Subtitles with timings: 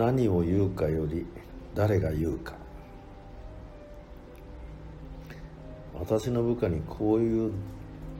[0.00, 1.26] 何を言うかより
[1.74, 2.54] 誰が言うか。
[5.92, 7.52] 私の部下にこういう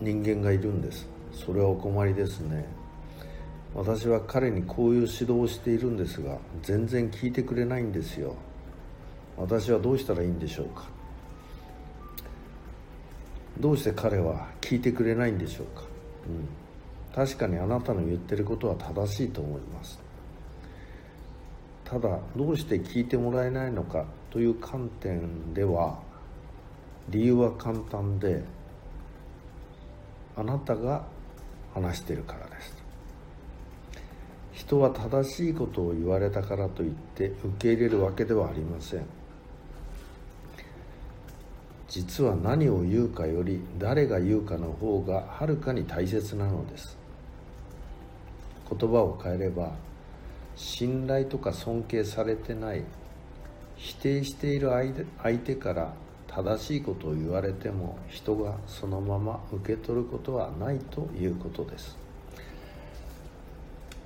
[0.00, 1.08] 人間がいるんです。
[1.32, 2.66] それはお困りですね。
[3.76, 8.34] 私は彼にこういう指導をしているんですが全然聞いてくれないんですよ。
[9.36, 10.88] 私はどうしたらいいんでしょうか。
[13.60, 15.84] どうして彼は聞いてくれないんでしょうか、
[16.28, 20.07] うん、確かにあなたの言ってることは正しいと思います。
[21.88, 25.98] ただどうして聞いてもらえないのかという観点では
[27.08, 28.44] 理由は簡単で
[30.36, 31.02] あなたが
[31.72, 32.76] 話しているからです。
[34.52, 39.06] 人は正しいことを言われたからといって受け入れるわけではありません。
[41.88, 46.98] 実は何を言うかより誰が言うかの方がはるかに大切なのです。
[48.68, 49.72] 言葉を変えれば
[50.58, 52.82] 信頼とか尊敬されてない
[53.76, 54.70] 否定している
[55.22, 55.94] 相手から
[56.26, 61.96] 正しいことを言われても人がそのまま受け取ることはないということです。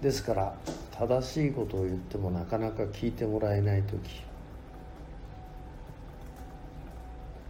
[0.02, 0.54] ですから
[0.98, 4.22] 正しいことを言ってもなかなか聞いてもらえない時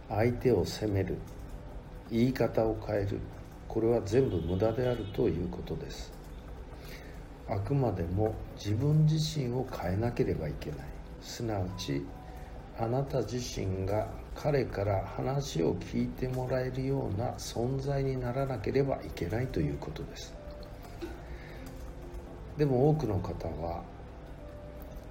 [0.07, 1.17] 相手を責める
[2.09, 3.19] 言い方を変える
[3.67, 6.22] これは全部無駄であるということです。
[7.49, 10.79] あくまでも自分自身を変えなければいけない。
[11.21, 12.05] すなわち
[12.77, 20.33] あなた自身が彼から話を聞いてもらえるような存在にならなければいけないということです。
[22.57, 23.83] でも多くの方は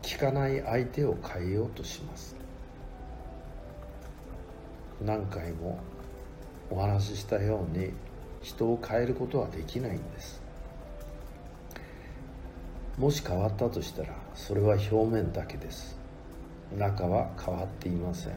[0.03, 2.34] 聞かない相手を変えようとします。
[5.00, 5.78] 何回も
[6.70, 7.92] お話ししたように
[8.41, 10.41] 人を変えることはできないんです。
[12.98, 15.97] もし変わったとしたらそれは表面だけです。
[16.76, 18.34] 中は変わっていません。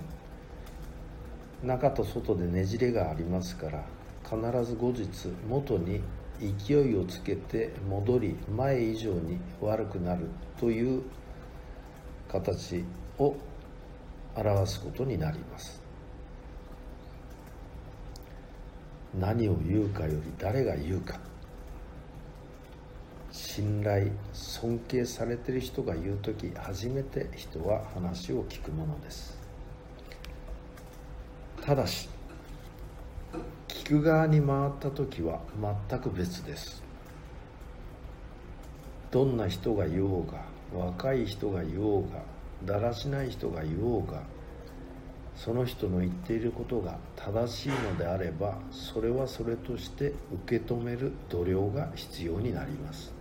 [1.63, 3.83] 中と外でねじれがありますから
[4.23, 6.01] 必ず後日元に
[6.39, 10.27] 勢いをつけて戻り前以上に悪くなる
[10.59, 11.03] という
[12.27, 12.83] 形
[13.17, 13.35] を
[14.35, 15.81] 表すことになります。
[19.17, 21.19] 何を言うかより誰が言うか。
[23.35, 29.37] 信頼尊敬されてる人が言う時初めて人は話を聞くものです。
[31.61, 32.07] ただし
[33.67, 35.41] 聞く側に回った時は
[35.89, 36.81] 全く別です。
[39.11, 42.21] どんな人が言おうが若い人が言おうが
[42.63, 44.21] だらしない人が言おうが
[45.35, 50.13] その人の言っていることが正しいのであればそれはそれとして
[50.45, 53.14] 受け止める度量が必要になります。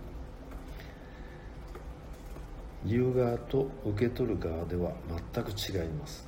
[2.87, 4.91] 言う側と受け取る側では
[5.33, 6.27] 全く違います。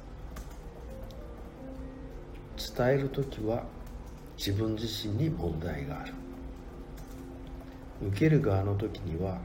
[2.76, 3.64] 伝える時は
[4.38, 6.14] 自分自身に問題がある。
[8.08, 9.40] 受ける側の時には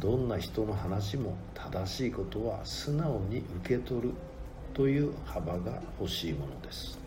[0.00, 4.12] どんな人の話も正しいことは素直に受け取る
[4.74, 6.98] という幅が欲しいものです。